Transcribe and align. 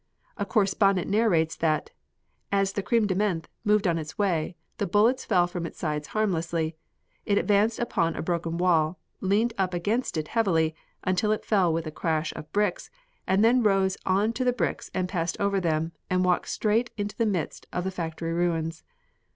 A 0.35 0.47
correspondent 0.47 1.07
narrates 1.07 1.55
that: 1.57 1.91
"As 2.51 2.73
the 2.73 2.81
'Creme 2.81 3.05
de 3.05 3.13
Menthe' 3.13 3.47
moved 3.63 3.85
on 3.85 3.99
its 3.99 4.17
way, 4.17 4.55
the 4.79 4.87
bullets 4.87 5.25
fell 5.25 5.45
from 5.45 5.63
its 5.67 5.77
sides 5.77 6.07
harmlessly. 6.07 6.75
It 7.23 7.37
advanced 7.37 7.77
upon 7.77 8.15
a 8.15 8.23
broken 8.23 8.57
wall, 8.57 8.97
leaned 9.19 9.53
up 9.59 9.75
against 9.75 10.17
it 10.17 10.29
heavily, 10.29 10.73
until 11.03 11.31
it 11.31 11.45
fell 11.45 11.71
with 11.71 11.85
a 11.85 11.91
crash 11.91 12.33
of 12.35 12.51
bricks, 12.51 12.89
and 13.27 13.45
then 13.45 13.61
rose 13.61 13.95
on 14.03 14.33
to 14.33 14.43
the 14.43 14.51
bricks 14.53 14.89
and 14.91 15.07
passed 15.07 15.39
over 15.39 15.59
them 15.59 15.91
and 16.09 16.25
walked 16.25 16.47
straight 16.49 16.89
into 16.97 17.15
the 17.15 17.27
midst 17.27 17.67
of 17.71 17.93
factory 17.93 18.33
ruins." 18.33 18.83